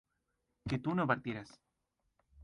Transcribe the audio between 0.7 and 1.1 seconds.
tú no